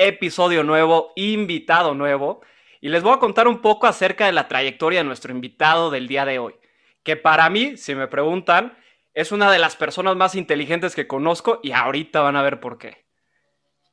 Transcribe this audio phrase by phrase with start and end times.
[0.00, 2.40] episodio nuevo, invitado nuevo,
[2.80, 6.08] y les voy a contar un poco acerca de la trayectoria de nuestro invitado del
[6.08, 6.54] día de hoy,
[7.02, 8.78] que para mí, si me preguntan,
[9.12, 12.78] es una de las personas más inteligentes que conozco y ahorita van a ver por
[12.78, 13.04] qué.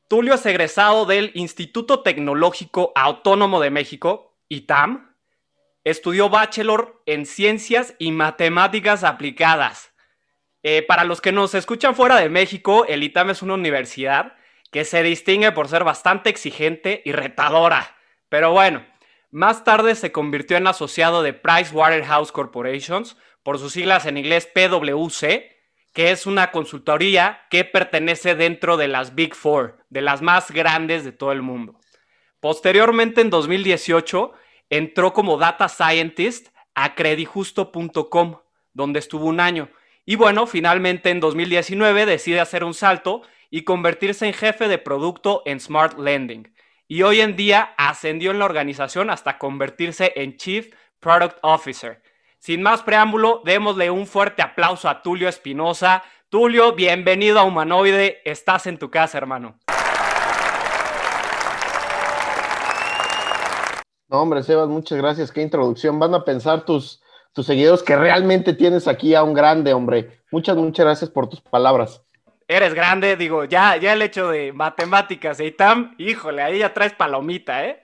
[0.08, 5.14] Tulio es egresado del Instituto Tecnológico Autónomo de México, ITAM.
[5.84, 9.92] Estudió bachelor en Ciencias y Matemáticas Aplicadas.
[10.64, 14.38] Eh, para los que nos escuchan fuera de México, el ITAM es una universidad
[14.78, 17.98] que se distingue por ser bastante exigente y retadora.
[18.30, 18.86] Pero bueno,
[19.32, 25.50] más tarde se convirtió en asociado de Pricewaterhouse Corporations, por sus siglas en inglés PwC,
[25.96, 31.04] que es una consultoría que pertenece dentro de las Big Four, de las más grandes
[31.04, 31.80] de todo el mundo.
[32.40, 34.32] Posteriormente, en 2018,
[34.70, 38.42] entró como Data Scientist a credijusto.com,
[38.74, 39.72] donde estuvo un año.
[40.06, 45.42] Y bueno, finalmente en 2019 decide hacer un salto y convertirse en jefe de producto
[45.46, 46.54] en Smart Lending.
[46.88, 52.02] Y hoy en día ascendió en la organización hasta convertirse en Chief Product Officer,
[52.40, 56.04] sin más preámbulo, démosle un fuerte aplauso a Tulio Espinosa.
[56.30, 58.22] Tulio, bienvenido a Humanoide.
[58.24, 59.58] Estás en tu casa, hermano.
[64.10, 65.32] No, hombre, Sebas, muchas gracias.
[65.32, 66.00] Qué introducción.
[66.00, 67.02] Van a pensar tus,
[67.34, 70.22] tus seguidores que realmente tienes aquí a un grande, hombre.
[70.32, 72.07] Muchas, muchas gracias por tus palabras.
[72.48, 76.94] Eres grande, digo, ya, ya el hecho de matemáticas y tam, híjole, ahí ya traes
[76.94, 77.84] palomita, ¿eh?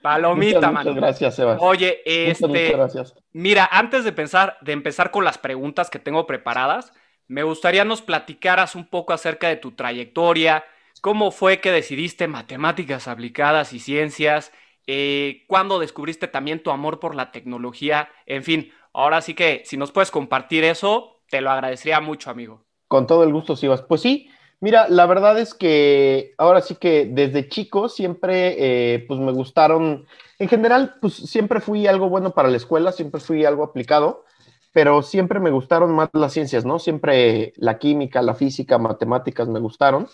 [0.00, 1.58] Palomita, muchas, Muchas gracias, Sebas.
[1.60, 2.70] Oye, este.
[2.70, 3.14] gracias.
[3.32, 6.92] Mira, antes de, pensar, de empezar con las preguntas que tengo preparadas,
[7.26, 10.64] me gustaría nos platicaras un poco acerca de tu trayectoria,
[11.00, 14.52] cómo fue que decidiste matemáticas aplicadas y ciencias,
[14.86, 19.76] eh, cuándo descubriste también tu amor por la tecnología, en fin, ahora sí que si
[19.76, 22.64] nos puedes compartir eso, te lo agradecería mucho, amigo.
[22.90, 23.82] Con todo el gusto, Sebas.
[23.82, 24.28] Pues sí,
[24.62, 30.04] Mira, la verdad es que ahora sí que desde chico siempre eh, pues me gustaron,
[30.38, 34.26] en general pues siempre fui algo bueno para la escuela, siempre fui algo aplicado,
[34.72, 36.78] pero siempre me gustaron más las ciencias, ¿no?
[36.78, 40.08] Siempre la química, la física, matemáticas me gustaron.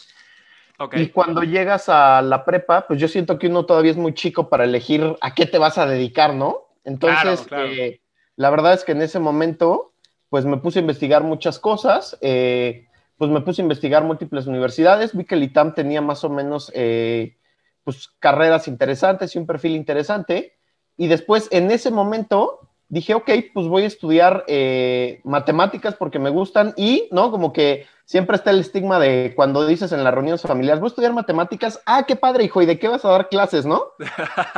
[0.92, 4.48] Y cuando llegas a la prepa, pues yo siento que uno todavía es muy chico
[4.48, 6.68] para elegir a qué te vas a dedicar, ¿no?
[6.84, 8.00] Entonces, eh,
[8.36, 9.94] la verdad es que en ese momento,
[10.28, 12.16] pues me puse a investigar muchas cosas.
[12.20, 12.86] Eh,
[13.18, 16.70] pues me puse a investigar múltiples universidades, vi que el ITAM tenía más o menos
[16.74, 17.38] eh,
[17.82, 20.52] pues carreras interesantes y un perfil interesante,
[20.98, 26.30] y después en ese momento dije, ok, pues voy a estudiar eh, matemáticas porque me
[26.30, 27.30] gustan y, ¿no?
[27.30, 30.90] Como que siempre está el estigma de cuando dices en las reuniones familiares, voy a
[30.90, 33.82] estudiar matemáticas, ah, qué padre, hijo, ¿y de qué vas a dar clases, no?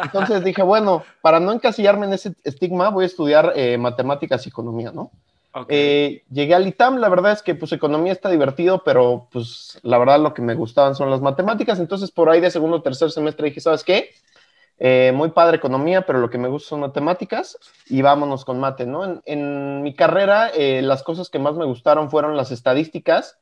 [0.03, 4.91] Entonces dije, bueno, para no encasillarme en ese estigma, voy a estudiar matemáticas y economía,
[4.91, 5.13] ¿no?
[5.69, 9.99] Eh, llegué al ITAM, la verdad es que pues economía está divertido, pero pues la
[9.99, 13.11] verdad lo que me gustaban son las matemáticas, entonces por ahí de segundo o tercer
[13.11, 14.11] semestre dije, ¿sabes qué?
[14.81, 18.87] Eh, muy padre economía, pero lo que me gusta son matemáticas y vámonos con mate,
[18.87, 19.23] ¿no?
[19.25, 23.39] En, mi carrera eh, las cosas que más me gustaron fueron las estadísticas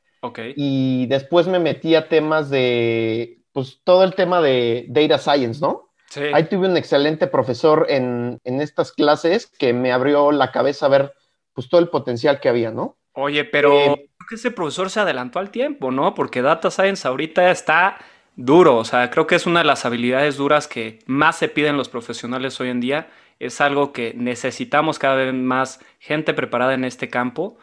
[0.56, 5.90] y después me metí a temas de, pues todo el tema de data science, ¿no?
[6.08, 6.22] Sí.
[6.32, 10.88] Ahí tuve un excelente profesor en, en estas clases que me abrió la cabeza a
[10.88, 11.12] ver
[11.56, 12.98] pues todo el potencial que había, ¿no?
[13.14, 16.14] Oye, pero eh, creo que ese profesor se adelantó al tiempo, ¿no?
[16.14, 17.96] Porque Data Science ahorita está
[18.36, 21.78] duro, o sea, creo que es una de las habilidades duras que más se piden
[21.78, 23.08] los profesionales hoy en día.
[23.40, 27.56] Es algo que necesitamos cada vez más gente preparada en este campo.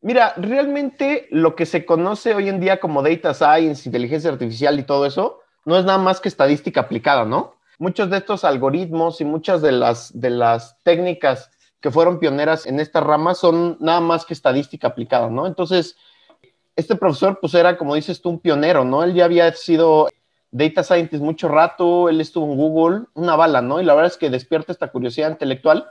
[0.00, 4.84] Mira, realmente lo que se conoce hoy en día como data science, inteligencia artificial y
[4.84, 7.56] todo eso, no es nada más que estadística aplicada, ¿no?
[7.78, 11.50] Muchos de estos algoritmos y muchas de las, de las técnicas
[11.84, 15.46] que fueron pioneras en esta rama son nada más que estadística aplicada, ¿no?
[15.46, 15.98] Entonces,
[16.76, 19.02] este profesor, pues era, como dices tú, un pionero, ¿no?
[19.02, 20.08] Él ya había sido
[20.50, 23.82] data scientist mucho rato, él estuvo en Google, una bala, ¿no?
[23.82, 25.90] Y la verdad es que despierta esta curiosidad intelectual.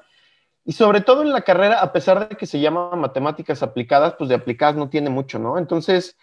[0.65, 4.29] Y sobre todo en la carrera, a pesar de que se llama matemáticas aplicadas, pues
[4.29, 5.59] de aplicadas no tiene mucho, ¿no?
[5.59, 6.17] Entonces,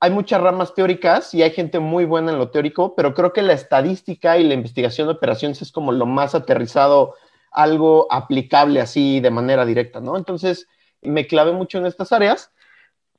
[0.00, 3.42] hay muchas ramas teóricas y hay gente muy buena en lo teórico, pero creo que
[3.42, 7.12] la estadística y la investigación de operaciones es como lo más aterrizado
[7.52, 10.16] algo aplicable así de manera directa, ¿no?
[10.16, 10.68] Entonces,
[11.02, 12.52] me clavé mucho en estas áreas.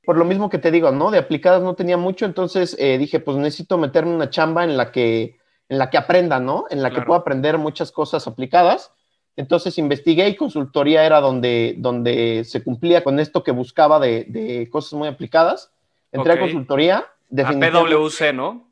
[0.06, 1.12] Por lo mismo que te digo, ¿no?
[1.12, 4.92] De aplicadas no tenía mucho, entonces eh, dije, pues necesito meterme una chamba en la
[4.92, 5.38] que,
[5.70, 6.66] en la que aprenda, ¿no?
[6.70, 8.92] En la que pueda aprender muchas cosas aplicadas.
[9.36, 14.94] Entonces investigué y consultoría era donde, donde se cumplía con esto que buscaba de, cosas
[14.94, 15.72] muy aplicadas.
[16.12, 17.08] Entré a consultoría.
[17.32, 18.68] A PwC, ¿no?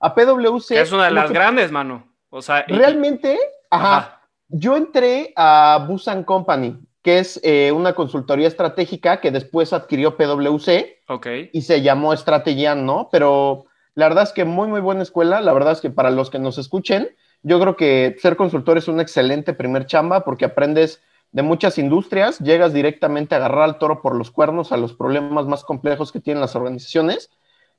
[0.00, 0.80] A PwC.
[0.80, 2.06] es una de las grandes, mano.
[2.28, 3.38] O sea, realmente,
[3.70, 10.16] ajá, Yo entré a Busan Company, que es eh, una consultoría estratégica que después adquirió
[10.16, 11.02] PwC.
[11.08, 11.26] Ok.
[11.52, 13.08] Y se llamó Strategian, ¿no?
[13.10, 15.40] Pero la verdad es que muy, muy buena escuela.
[15.40, 17.10] La verdad es que para los que nos escuchen,
[17.42, 21.02] yo creo que ser consultor es un excelente primer chamba porque aprendes
[21.32, 25.46] de muchas industrias, llegas directamente a agarrar al toro por los cuernos a los problemas
[25.46, 27.28] más complejos que tienen las organizaciones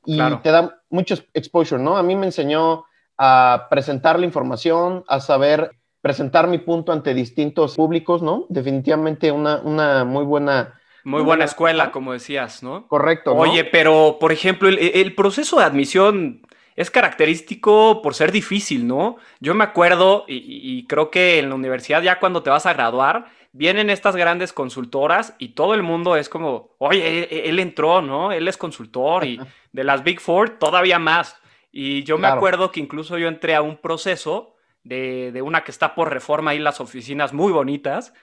[0.06, 1.98] y te da mucho exposure, ¿no?
[1.98, 2.86] A mí me enseñó
[3.18, 5.72] a presentar la información, a saber
[6.06, 8.46] presentar mi punto ante distintos públicos, ¿no?
[8.50, 10.80] Definitivamente una, una muy buena...
[11.04, 12.88] Muy buena escuela, como decías, ¿no?
[12.88, 13.34] Correcto.
[13.34, 19.18] Oye, pero, por ejemplo, el proceso de admisión es característico por ser difícil, ¿no?
[19.40, 23.26] Yo me acuerdo y, creo que en la universidad ya cuando te vas a graduar,
[23.52, 28.04] vienen estas grandes consultoras y todo el mundo es como, oye, e, e, él, entró,
[28.04, 28.32] ¿no?
[28.32, 29.40] Él es consultor y
[29.72, 31.36] de las Big Four todavía más.
[31.72, 34.55] Y yo me acuerdo que incluso yo entré a un proceso
[34.86, 38.14] de, una que está por reforma ahí las oficinas muy bonitas.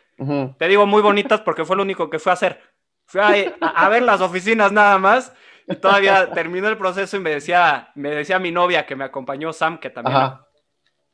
[0.59, 2.61] Te digo muy bonitas porque fue lo único que fue a hacer.
[3.07, 5.35] Fui a ver las oficinas nada más
[5.67, 9.53] y todavía terminó el proceso y me decía, me decía mi novia que me acompañó,
[9.53, 10.33] Sam, que también.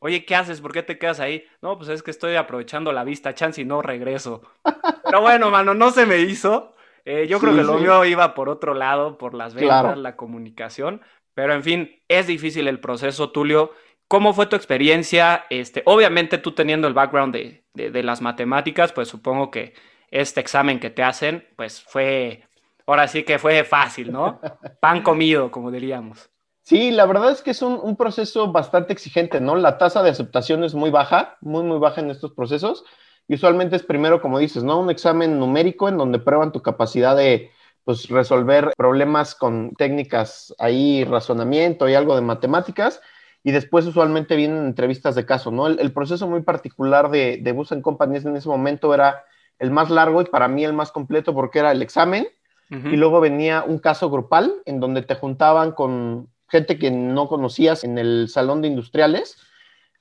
[0.00, 0.60] Oye, ¿qué haces?
[0.60, 1.44] ¿Por qué te quedas ahí?
[1.60, 4.42] No, pues es que estoy aprovechando la vista, chance y no regreso.
[5.04, 6.74] Pero bueno, mano, no se me hizo.
[7.04, 11.00] Eh, yo creo que lo mío iba por otro lado, por las ventas, la comunicación.
[11.34, 13.72] Pero en fin, es difícil el proceso, Tulio.
[14.08, 15.44] ¿Cómo fue tu experiencia?
[15.50, 19.74] Este, obviamente tú teniendo el background de, de las matemáticas, pues supongo que
[20.10, 22.48] este examen que te hacen, pues fue
[22.88, 24.40] ahora sí que fue fácil, ¿no?
[24.80, 26.30] Pan comido, como diríamos.
[26.62, 29.56] Sí, la verdad es que es un, proceso bastante exigente, ¿no?
[29.56, 32.84] La tasa de aceptación es muy baja, muy, muy baja en estos procesos.
[33.26, 34.80] Y usualmente es primero, como dices, ¿no?
[34.80, 37.50] Un examen numérico en donde prueban tu capacidad de
[37.84, 43.00] pues, resolver problemas con técnicas ahí, razonamiento y algo de matemáticas.
[43.42, 45.66] Y después usualmente vienen entrevistas de caso, ¿no?
[45.68, 49.24] El, proceso muy particular de, de Bus Companies en ese momento era
[49.58, 52.28] el más largo y para mí el más completo porque era el examen,
[52.70, 57.82] y luego venía un caso grupal en donde te juntaban con gente que no conocías
[57.82, 59.38] en el salón de industriales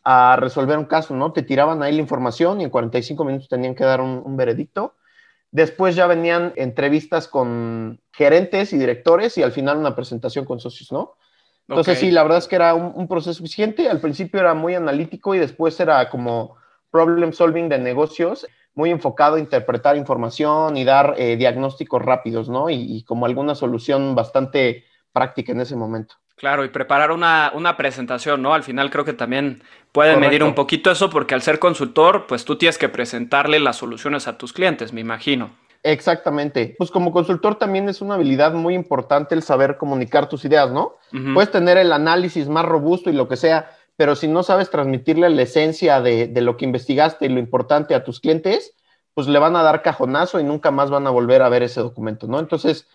[0.03, 1.31] a resolver un caso, ¿no?
[1.31, 4.95] Te tiraban ahí la información y en 45 minutos tenían que dar un, veredicto.
[5.51, 10.91] Después ya venían entrevistas con gerentes y directores y al final una presentación con socios,
[10.91, 11.13] ¿no?
[11.67, 13.89] Entonces sí, la verdad es que era un, un, proceso suficiente.
[13.89, 16.55] Al principio era muy analítico y después era como
[16.91, 18.47] problem solving de negocios
[18.77, 22.69] muy enfocado a interpretar información y dar eh, diagnósticos rápidos, ¿no?
[22.69, 26.15] Y, como alguna solución bastante práctica en ese momento.
[26.35, 28.53] Claro, y preparar una, presentación, ¿no?
[28.53, 32.45] Al final creo que también puede medir un poquito eso porque al ser consultor, pues
[32.45, 35.49] tú tienes que presentarle las soluciones a tus clientes, me imagino.
[35.87, 36.75] Exactamente.
[36.77, 40.97] Pues como consultor también es una habilidad muy importante el saber comunicar tus ideas, ¿no?
[41.33, 45.29] Puedes tener el análisis más robusto y lo que sea, pero si no sabes transmitirle
[45.29, 48.75] la esencia de, lo que investigaste y lo importante a tus clientes,
[49.13, 51.79] pues le van a dar cajonazo y nunca más van a volver a ver ese
[51.79, 52.39] documento, ¿no?
[52.39, 52.85] Entonces,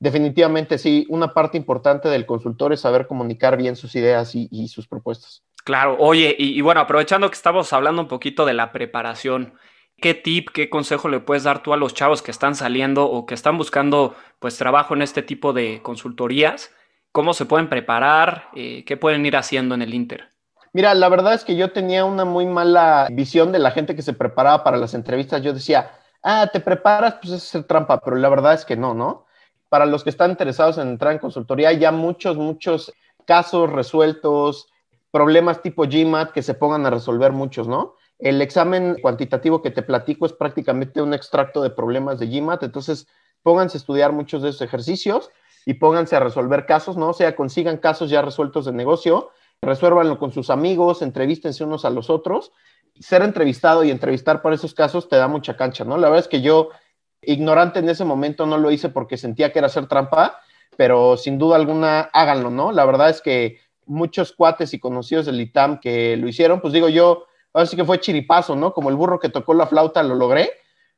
[0.00, 4.88] definitivamente sí, una parte importante del consultor es saber comunicar bien sus ideas y, sus
[4.88, 5.44] propuestas.
[5.62, 9.54] Claro, oye, y, bueno, aprovechando que estamos hablando un poquito de la preparación,
[10.00, 13.26] ¿qué tip, qué consejo le puedes dar tú a los chavos que están saliendo o
[13.26, 16.72] que están buscando pues trabajo en este tipo de consultorías?
[17.12, 18.48] ¿Cómo se pueden preparar?
[18.54, 20.30] Eh, ¿Qué pueden ir haciendo en el Inter?
[20.72, 24.02] Mira, la verdad es que yo tenía una muy mala visión de la gente que
[24.02, 25.42] se preparaba para las entrevistas.
[25.42, 25.90] Yo decía,
[26.22, 29.26] ah, te preparas, pues es trampa, pero la verdad es que no, ¿no?
[29.68, 32.92] Para los que están interesados en entrar en consultoría, ya muchos, muchos
[33.26, 34.68] casos resueltos,
[35.10, 37.96] problemas tipo GMAT que se pongan a resolver muchos, ¿no?
[38.20, 43.06] El examen cuantitativo que te platico es prácticamente un extracto de problemas de GMAT, entonces
[43.42, 45.30] pónganse a estudiar muchos de esos ejercicios
[45.66, 47.10] y pónganse a resolver casos, ¿no?
[47.10, 49.30] O sea, consigan casos ya resueltos de negocio
[49.62, 52.52] resuélvanlo con sus amigos, entrevístense unos a los otros.
[52.98, 55.96] Ser entrevistado y entrevistar para esos casos te da mucha cancha, ¿no?
[55.96, 56.70] La verdad es que yo,
[57.22, 60.40] ignorante en ese momento, no lo hice porque sentía que era hacer trampa,
[60.76, 62.72] pero sin duda alguna háganlo, ¿no?
[62.72, 66.88] La verdad es que muchos cuates y conocidos del ITAM que lo hicieron, pues digo
[66.88, 68.72] yo, ahora sí que fue chiripazo, ¿no?
[68.72, 70.50] Como el burro que tocó la flauta lo logré,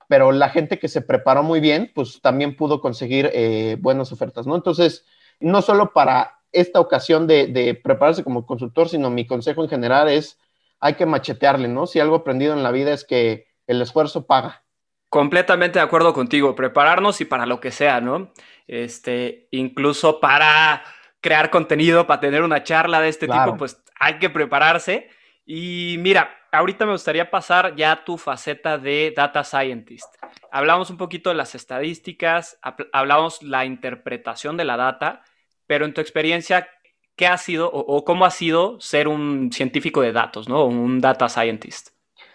[0.09, 4.47] pero la gente que se preparó muy bien, pues también pudo conseguir eh, buenas ofertas,
[4.47, 4.55] ¿no?
[4.57, 5.07] Entonces,
[5.41, 10.39] no solo para esta ocasión de, prepararse como consultor, sino mi consejo en general es,
[10.81, 11.87] hay que machetearle, ¿no?
[11.87, 14.63] Si algo aprendido en la vida es que el esfuerzo paga.
[15.09, 18.33] Completamente de acuerdo contigo, prepararnos y para lo que sea, ¿no?
[18.67, 20.83] Este, incluso para
[21.21, 25.09] crear contenido, para tener una charla de este tipo, pues hay que prepararse.
[25.47, 30.15] Y mira, ahorita me gustaría pasar ya a tu faceta de data scientist.
[30.53, 32.59] Hablamos un poquito de las estadísticas,
[32.93, 35.23] hablamos la interpretación de la data,
[35.67, 36.69] pero en tu experiencia,
[37.17, 40.67] ¿qué ha sido o, cómo ha sido ser un científico de datos, ¿no?
[40.67, 41.89] Un data scientist.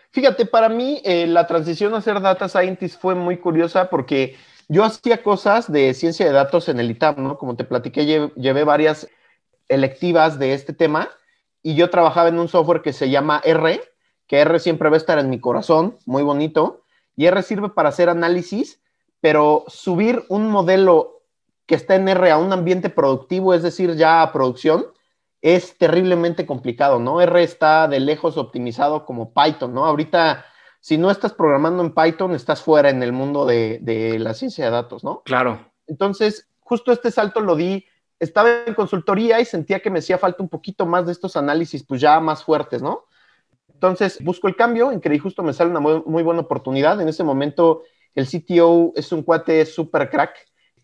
[0.09, 4.35] Fíjate, para mí eh, la transición a ser data scientist fue muy curiosa porque
[4.67, 7.37] yo hacía cosas de ciencia de datos en el ITAM, ¿no?
[7.37, 9.07] Como te platiqué, llevé varias
[9.69, 11.09] electivas de este tema
[11.61, 13.81] y yo trabajaba en un software que se llama R,
[14.27, 16.83] que R siempre va a estar en mi corazón, muy bonito,
[17.15, 18.81] y R sirve para hacer análisis,
[19.21, 21.21] pero subir un modelo
[21.65, 24.85] que está en R a un ambiente productivo, es decir, ya a producción,
[25.41, 27.21] es terriblemente complicado, ¿no?
[27.21, 29.85] R está de lejos optimizado como Python, ¿no?
[29.85, 30.45] Ahorita,
[30.79, 34.65] si no estás programando en Python, estás fuera en el mundo de, de la ciencia
[34.65, 35.21] de datos, ¿no?
[35.25, 35.59] Claro.
[35.87, 37.85] Entonces, justo este salto lo di
[38.19, 41.83] estaba en consultoría y sentía que me hacía falta un poquito más de estos análisis,
[41.83, 43.05] pues ya más fuertes, ¿no?
[43.77, 46.99] Entonces busco el cambio, en que justo me sale una muy, buena oportunidad.
[46.99, 47.83] En ese momento
[48.15, 50.33] el CTO es un cuate súper crack,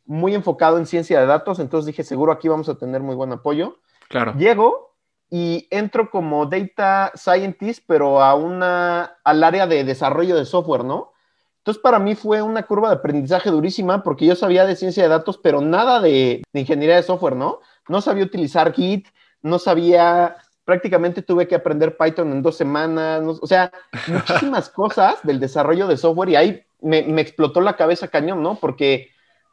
[0.05, 3.31] muy enfocado en ciencia de datos, entonces dije, seguro aquí vamos a tener muy buen
[3.31, 3.79] apoyo.
[4.09, 4.35] Claro.
[4.37, 4.95] Llego
[5.31, 11.13] y entro como data scientist, pero a una, al área de desarrollo de software, ¿no?
[11.57, 15.09] Entonces, para mí fue una curva de aprendizaje durísima porque yo sabía de ciencia de
[15.09, 17.61] datos, pero nada de, ingeniería de software, ¿no?
[17.87, 19.07] No sabía utilizar Git,
[19.41, 20.35] no sabía,
[20.65, 23.71] prácticamente tuve que aprender Python en dos semanas, o sea,
[24.07, 28.55] muchísimas cosas del desarrollo de software y ahí me, me, explotó la cabeza cañón, ¿no?
[28.55, 29.09] Porque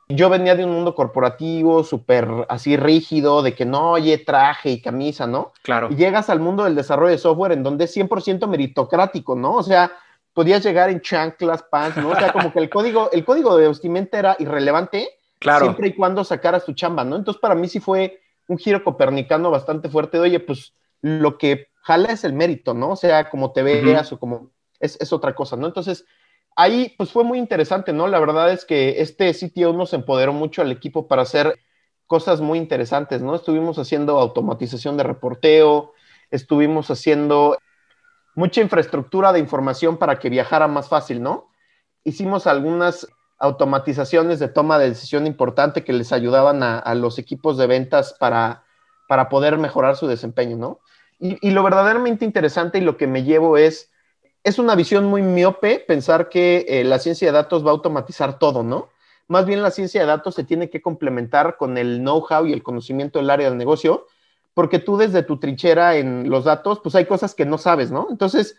[0.09, 4.83] yo venía de un mundo corporativo súper así rígido, de que no, oye, traje y
[4.83, 5.52] camisa, ¿no?
[5.62, 5.88] Claro.
[5.90, 9.55] Y llegas al mundo del desarrollo de software en donde es 100% meritocrático, ¿no?
[9.55, 9.93] O sea,
[10.33, 12.11] podías llegar en chanclas, pants, ¿no?
[12.11, 15.67] O sea, como que el código, el código de vestimenta era irrelevante claro.
[15.67, 17.17] siempre y cuando sacaras tu chamba, ¿no?
[17.17, 21.69] Entonces, para mí sí fue un giro copernicano bastante fuerte de, oye, pues lo que
[21.83, 22.90] jala es el mérito, ¿no?
[22.90, 25.66] O sea, como te veas o como es, es, otra cosa, ¿no?
[25.66, 26.04] Entonces,
[26.57, 28.07] ahí pues fue muy interesante, ¿no?
[28.07, 31.59] La verdad es que este sitio nos empoderó mucho al equipo para hacer
[32.07, 33.35] cosas muy interesantes, ¿no?
[33.35, 35.92] Estuvimos haciendo automatización de reporteo,
[36.30, 37.57] estuvimos haciendo
[38.35, 41.50] mucha infraestructura de información para que viajara más fácil, ¿no?
[42.04, 43.07] Hicimos algunas
[43.38, 48.64] automatizaciones de toma de decisión importante que les ayudaban a, los equipos de ventas para,
[49.11, 50.79] para poder mejorar su desempeño, ¿no?
[51.19, 53.90] Y, lo verdaderamente interesante y lo que me llevo es,
[54.45, 58.38] es una visión muy miope pensar que eh, la ciencia de datos va a automatizar
[58.38, 58.88] todo, ¿no?
[59.26, 62.62] Más bien la ciencia de datos se tiene que complementar con el know-how y el
[62.62, 64.07] conocimiento del área del negocio
[64.55, 68.07] porque tú desde tu trinchera en los datos, pues hay cosas que no sabes, ¿no?
[68.11, 68.57] Entonces,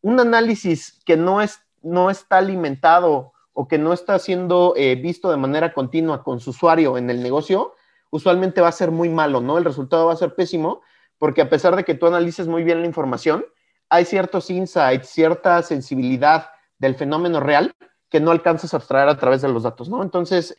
[0.00, 5.30] un análisis que no, es, no está alimentado o que no está siendo eh, visto
[5.30, 7.76] de manera continua con su usuario en el negocio,
[8.12, 9.58] usualmente va a ser muy malo, ¿no?
[9.58, 10.82] El resultado va a ser pésimo,
[11.18, 13.44] porque a pesar de que tú analices muy bien la información,
[13.88, 17.74] hay ciertos insights, cierta sensibilidad del fenómeno real
[18.08, 20.04] que no alcanzas a abstraer a través de los datos, ¿no?
[20.04, 20.56] Entonces,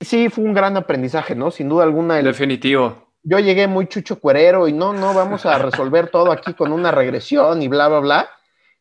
[0.00, 1.50] sí, fue un gran aprendizaje, ¿no?
[1.50, 2.20] Sin duda alguna.
[2.20, 2.26] El...
[2.26, 6.72] Definitivo yo llegué muy chucho cuerero y no, no, vamos a resolver todo aquí con
[6.72, 8.28] una regresión y bla, bla, bla.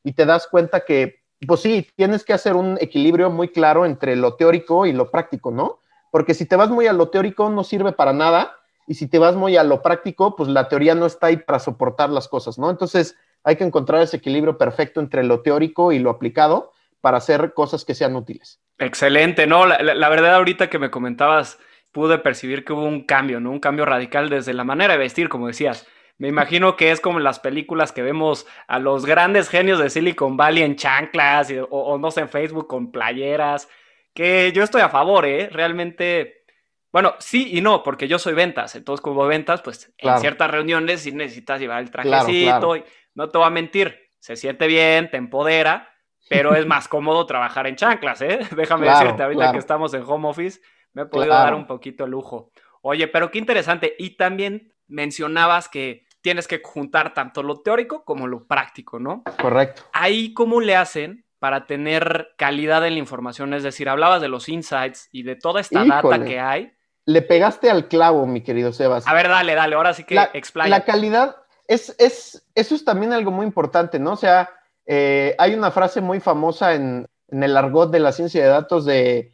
[0.04, 4.18] Y te das cuenta que, pues sí, tienes que hacer un equilibrio muy claro entre
[4.18, 5.80] lo teórico y lo práctico, ¿no?
[6.14, 8.56] Porque si te vas muy a lo teórico no sirve para nada
[8.86, 11.58] y si te vas muy a lo práctico, pues la teoría no está ahí para
[11.58, 12.70] soportar las cosas, ¿no?
[12.70, 17.56] Entonces hay que encontrar ese equilibrio perfecto entre lo teórico y lo aplicado para hacer
[17.56, 18.62] cosas que sean útiles.
[18.78, 19.66] Excelente, ¿no?
[19.66, 21.58] La, la verdad ahorita que me comentabas
[21.92, 23.50] pude percibir que hubo un cambio, ¿no?
[23.50, 25.88] Un cambio radical desde la manera de vestir, como decías.
[26.20, 29.90] Me imagino que es como en las películas que vemos a los grandes genios de
[29.90, 33.68] Silicon Valley en chanclas o, no sé, en Facebook con playeras,
[34.14, 35.50] que yo estoy a favor, ¿eh?
[35.52, 36.46] Realmente,
[36.92, 41.02] bueno, sí y no, porque yo soy ventas, entonces como ventas, pues en ciertas reuniones
[41.02, 42.84] sí necesitas llevar el trajecito, Y
[43.16, 45.90] no te voy a mentir, se siente bien, te empodera,
[46.30, 48.40] pero es más cómodo trabajar en chanclas, ¿eh?
[48.56, 50.62] Déjame decirte, ahorita que estamos en home office,
[50.94, 52.52] me he podido dar un poquito el lujo.
[52.82, 53.96] Oye, pero qué interesante.
[53.98, 59.24] Y también mencionabas que tienes que juntar tanto lo teórico como lo práctico, ¿no?
[59.42, 59.84] Correcto.
[59.94, 63.54] Ahí, ¿cómo le hacen para tener calidad en la información?
[63.54, 66.72] Es decir, hablabas de los insights y de toda esta data que hay.
[67.04, 69.06] Le pegaste al clavo, mi querido Sebas.
[69.06, 70.32] A ver, dale, dale, ahora sí que la,
[70.68, 71.36] La calidad
[71.68, 74.14] es, es, eso es también algo muy importante, ¿no?
[74.14, 74.52] O sea,
[74.86, 78.86] eh, hay una frase muy famosa en, en el argot de la ciencia de datos
[78.86, 79.34] de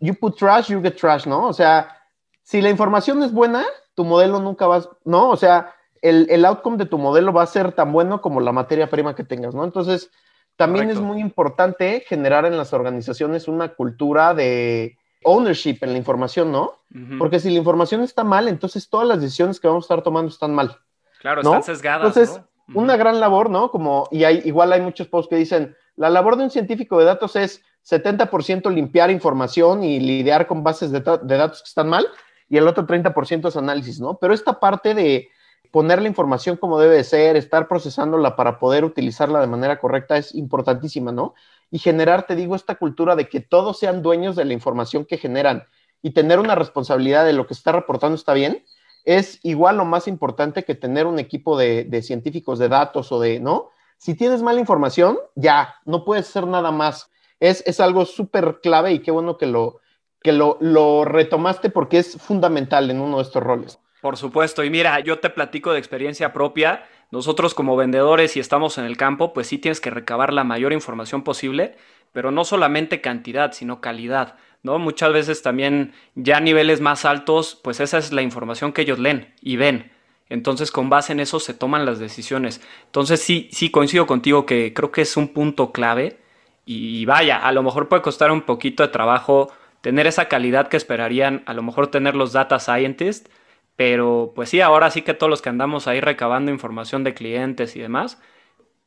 [0.00, 1.46] you put trash, you get trash, ¿no?
[1.46, 1.94] O sea,
[2.42, 5.28] si la información es buena, tu modelo nunca va, ¿no?
[5.28, 8.52] O sea, el, el, outcome de tu modelo va a ser tan bueno como la
[8.52, 9.62] materia prima que tengas, ¿no?
[9.62, 10.10] Entonces,
[10.56, 16.52] También es muy importante generar en las organizaciones una cultura de ownership en la información,
[16.52, 16.74] ¿no?
[17.18, 20.30] Porque si la información está mal, entonces todas las decisiones que vamos a estar tomando
[20.30, 20.78] están mal.
[21.20, 22.16] Claro, están sesgadas.
[22.16, 22.40] Entonces,
[22.72, 23.70] una gran labor, ¿no?
[23.70, 27.06] Como, y hay, igual hay muchos posts que dicen, la labor de un científico de
[27.06, 32.06] datos es 70% limpiar información y lidiar con bases de, de, datos que están mal,
[32.48, 34.18] y el otro 30% es análisis, ¿no?
[34.18, 35.28] Pero esta parte de
[35.74, 40.32] poner la información como debe ser, estar procesándola para poder utilizarla de manera correcta es
[40.32, 41.34] importantísima, ¿no?
[41.68, 45.18] Y generar, te digo, esta cultura de que todos sean dueños de la información que
[45.18, 45.64] generan
[46.00, 48.64] y tener una responsabilidad de lo que está reportando está bien,
[49.04, 53.40] es igual o más importante que tener un equipo de, científicos de datos o de,
[53.40, 53.70] ¿no?
[53.98, 57.10] Si tienes mala información, ya, no puedes hacer nada más.
[57.40, 59.80] Es, es algo súper clave y qué bueno que, lo,
[60.22, 63.80] que lo, lo retomaste porque es fundamental en uno de estos roles.
[64.04, 66.84] Por supuesto, y mira, yo te platico de experiencia propia.
[67.10, 70.74] Nosotros como vendedores y estamos en el campo, pues sí tienes que recabar la mayor
[70.74, 71.74] información posible,
[72.12, 74.78] pero no solamente cantidad, sino calidad, ¿no?
[74.78, 78.98] Muchas veces también ya a niveles más altos, pues esa es la información que ellos
[78.98, 79.90] leen y ven.
[80.28, 82.60] Entonces, con base en eso se toman las decisiones.
[82.84, 86.18] Entonces, sí, sí coincido contigo que creo que es un punto clave.
[86.66, 90.76] Y vaya, a lo mejor puede costar un poquito de trabajo tener esa calidad que
[90.76, 93.30] esperarían, a lo mejor tener los data scientists,
[93.76, 97.76] pero pues sí, ahora sí que todos los que andamos ahí recabando información de clientes
[97.76, 98.20] y demás,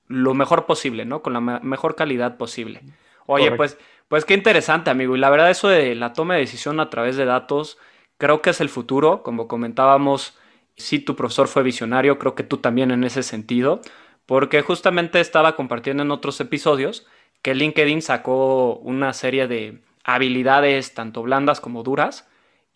[0.08, 1.22] lo mejor posible, ¿no?
[1.22, 2.82] Con la mejor calidad posible.
[3.26, 3.78] Oye, pues,
[4.08, 5.16] pues qué interesante, amigo.
[5.16, 7.78] Y la verdad, eso de la toma de decisión a través de datos,
[8.18, 9.22] creo que es el futuro.
[9.22, 10.38] Como comentábamos,
[10.78, 13.82] si tu profesor fue visionario, creo que tú también en ese sentido.
[14.26, 17.06] Porque justamente estaba compartiendo en otros episodios
[17.42, 22.30] que LinkedIn sacó una serie de habilidades, tanto blandas como duras,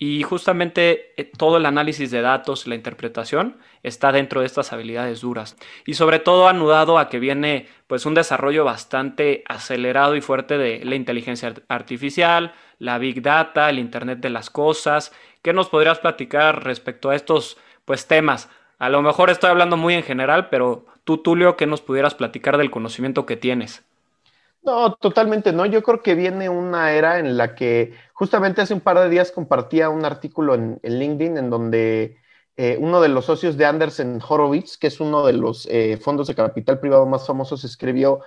[0.04, 5.20] y justamente eh, todo el análisis de datos, la interpretación, está dentro de estas habilidades
[5.20, 5.56] duras.
[5.86, 10.84] Y sobre todo anudado a que viene pues un desarrollo bastante acelerado y fuerte de
[10.84, 15.12] la inteligencia artificial, la big data, el internet de las cosas.
[15.40, 18.50] ¿Qué nos podrías platicar respecto a estos pues temas?
[18.80, 22.58] A lo mejor estoy hablando muy en general, pero tú, Tulio, ¿qué nos pudieras platicar
[22.58, 23.84] del conocimiento que tienes?
[24.64, 25.66] No, totalmente, ¿no?
[25.66, 29.32] Yo creo que viene una era en la que justamente hace un par de días
[29.32, 32.16] compartía un artículo en, LinkedIn en donde
[32.56, 36.28] eh, uno de los socios de Andersen Horowitz, que es uno de los eh, fondos
[36.28, 38.20] de capital privado más famosos, escribió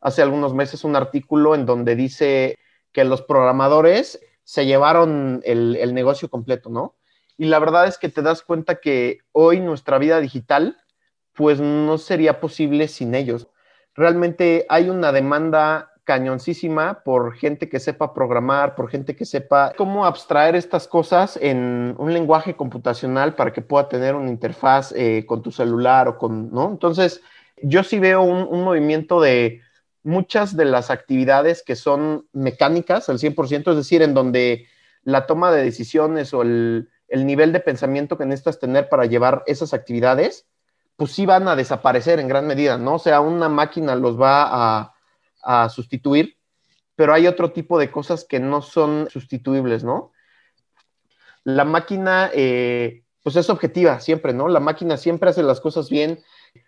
[0.00, 2.56] hace algunos meses un artículo en donde dice
[2.92, 6.94] que los programadores se llevaron el, el negocio completo, ¿no?
[7.36, 10.76] Y la verdad es que te das cuenta que hoy nuestra vida digital,
[11.34, 13.48] pues no sería posible sin ellos
[13.94, 20.04] realmente hay una demanda cañoncísima por gente que sepa programar, por gente que sepa cómo
[20.04, 25.40] abstraer estas cosas en un lenguaje computacional para que pueda tener una interfaz eh, con
[25.40, 26.68] tu celular o con, ¿no?
[26.68, 27.20] Entonces,
[27.62, 29.60] yo sí veo un, movimiento de
[30.02, 34.66] muchas de las actividades que son mecánicas al 100%, es decir, en donde
[35.04, 39.44] la toma de decisiones o el, el nivel de pensamiento que necesitas tener para llevar
[39.46, 40.49] esas actividades
[41.00, 42.96] pues sí van a desaparecer en gran medida, ¿no?
[42.96, 44.92] O sea, una máquina los va
[45.42, 46.36] a, sustituir,
[46.94, 50.12] pero hay otro tipo de cosas que no son sustituibles, ¿no?
[51.42, 54.46] La máquina, eh, pues es objetiva siempre, ¿no?
[54.48, 56.22] La máquina siempre hace las cosas bien,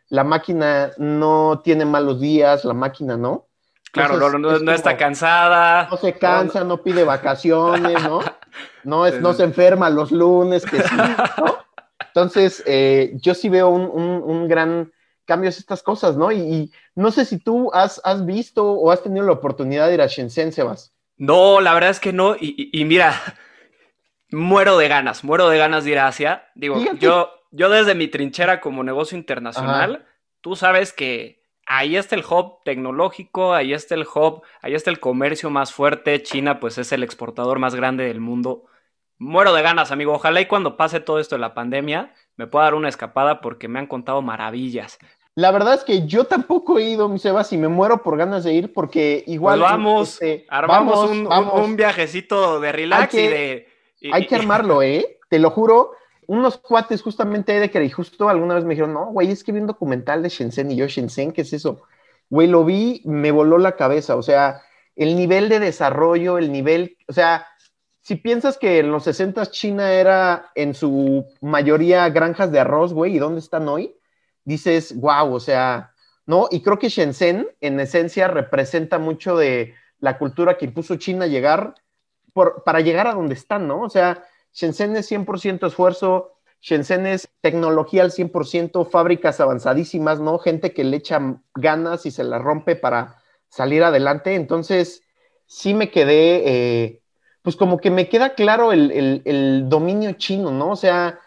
[0.09, 3.49] la máquina no tiene malos días, la máquina, ¿no?
[3.93, 5.89] Claro, no, está cansada.
[5.91, 8.21] No se cansa, no, pide vacaciones, ¿no?
[8.85, 11.63] No, es, no se enferma los lunes, que sí, ¿no?
[12.15, 14.93] Entonces, eh, yo sí veo un, gran
[15.25, 16.31] cambio en estas cosas, ¿no?
[16.31, 20.07] Y, no sé si tú has, visto o has tenido la oportunidad de ir a
[20.07, 20.93] Shenzhen, Sebas.
[21.17, 22.37] No, la verdad es que no.
[22.39, 23.19] Y, mira,
[24.31, 26.51] muero de ganas, muero de ganas de ir a Asia.
[26.55, 30.05] Digo, yo, yo desde mi trinchera como negocio internacional,
[30.43, 35.01] tú sabes que ahí está el hub tecnológico, ahí está el hub, ahí está el
[35.01, 36.23] comercio más fuerte.
[36.23, 38.67] China, pues es el exportador más grande del mundo
[39.23, 40.13] muero de ganas, amigo.
[40.13, 43.69] Ojalá y cuando pase todo esto de la pandemia me pueda dar una escapada porque
[43.69, 44.99] me han contado maravillas.
[45.35, 48.45] La verdad es que yo tampoco he ido, mi Sebas, y me muero por ganas
[48.45, 49.61] de ir porque igual...
[49.61, 53.69] Pues vamos, este, armamos un, viajecito de relax y de...
[54.13, 55.19] hay que armarlo, ¿eh?
[55.31, 55.93] Te lo juro.
[56.27, 59.61] Unos cuates justamente de que justo alguna vez me dijeron, no, güey, es que vi
[59.61, 61.83] un documental de Shenzhen y yo, Shenzhen, ¿qué es eso?
[62.29, 64.63] Güey, lo vi, me voló la cabeza, o sea,
[64.97, 67.47] el nivel de desarrollo, el nivel, o sea,
[68.03, 73.17] si piensas que en los 60 China era en su mayoría granjas de arroz, güey,
[73.17, 73.97] ¿y dónde están hoy?
[74.45, 75.95] Dices, wow, o sea,
[76.27, 76.49] ¿no?
[76.51, 81.75] Y creo que Shenzhen, en esencia, representa mucho de la cultura que impuso China llegar,
[82.65, 83.83] para llegar a donde están, ¿no?
[83.83, 90.39] O sea, Shenzhen es 100% esfuerzo, Shenzhen es tecnología al 100%, fábricas avanzadísimas, ¿no?
[90.39, 91.21] Gente que le echa
[91.55, 94.35] ganas y se la rompe para salir adelante.
[94.35, 95.03] Entonces,
[95.47, 97.02] sí me quedé, eh,
[97.43, 100.71] pues como que me queda claro el, dominio chino, ¿no?
[100.71, 101.19] O sea,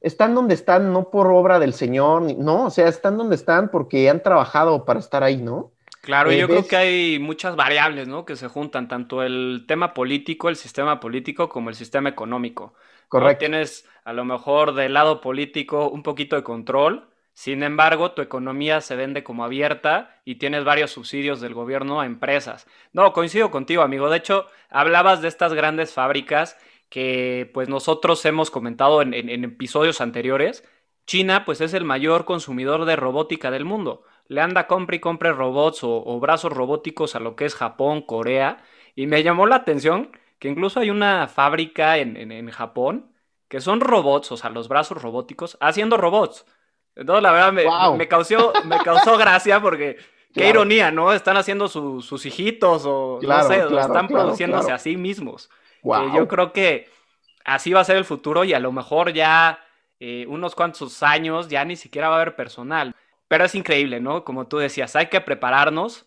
[0.00, 4.08] están donde están no por obra del Señor, no, o sea, están donde están porque
[4.10, 5.72] han trabajado para estar ahí, ¿no?
[6.02, 8.26] Claro, eh, yo creo que hay muchas variables, ¿no?
[8.26, 12.74] Que se juntan, tanto el tema político, el sistema político, como el sistema económico.
[13.08, 13.38] Correcto.
[13.38, 18.80] Tienes a lo mejor del lado político un poquito de control, sin embargo, tu economía
[18.80, 22.66] se vende como abierta y tienes varios subsidios del gobierno a empresas.
[22.92, 24.08] No, coincido contigo, amigo.
[24.08, 26.56] De hecho, hablabas de estas grandes fábricas
[26.88, 30.64] que pues nosotros hemos comentado en, episodios anteriores.
[31.06, 34.04] China pues es el mayor consumidor de robótica del mundo.
[34.28, 38.62] Le anda compre y compre robots o, brazos robóticos a lo que es Japón, Corea.
[38.94, 43.10] Y me llamó la atención que incluso hay una fábrica en, en Japón
[43.48, 46.46] que son robots, o sea, los brazos robóticos, haciendo robots.
[46.96, 47.52] Entonces, la verdad,
[47.96, 49.98] me, causó, me causó gracia porque
[50.32, 51.12] qué ironía, ¿no?
[51.12, 55.50] Están haciendo sus hijitos o no sé, están produciéndose a sí mismos.
[55.82, 56.88] yo creo que
[57.44, 59.60] así va a ser el futuro y a lo mejor ya
[60.00, 62.94] eh, unos cuantos años ya ni siquiera va a haber personal.
[63.28, 64.24] Pero es increíble, ¿no?
[64.24, 66.06] Como tú decías, hay que prepararnos.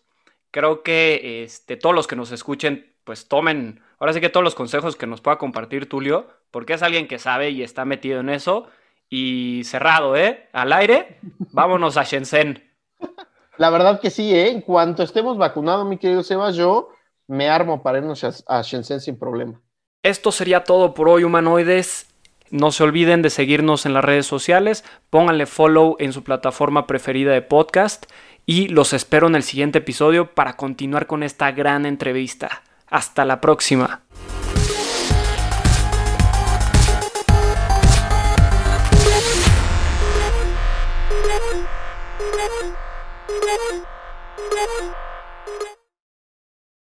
[0.50, 4.54] Creo que este, todos los que nos escuchen, pues tomen, ahora sí que todos los
[4.54, 8.30] consejos que nos pueda compartir Tulio, porque es alguien que sabe y está metido en
[8.30, 8.68] eso
[9.08, 10.48] y cerrado, ¿eh?
[10.52, 11.18] Al aire,
[11.52, 12.64] vámonos a Shenzhen.
[13.56, 14.50] La verdad que sí, ¿eh?
[14.50, 16.90] En cuanto estemos vacunados, mi querido Sebas, yo
[17.26, 19.60] me armo para irnos a Shenzhen sin problema.
[20.02, 22.06] Esto sería todo por hoy, humanoides.
[22.50, 27.32] No se olviden de seguirnos en las redes sociales, pónganle follow en su plataforma preferida
[27.32, 28.06] de podcast
[28.46, 32.62] y los espero en el siguiente episodio para continuar con esta gran entrevista.
[32.86, 34.02] Hasta la próxima.
[44.58, 44.97] Thank you.